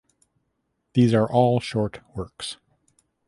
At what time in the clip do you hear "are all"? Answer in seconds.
1.13-1.59